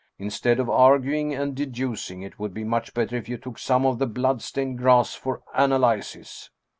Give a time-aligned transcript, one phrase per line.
[0.17, 3.99] Instead of arguing and deducing, it would be much better if you took some of
[3.99, 6.49] the blood stained grass for analysis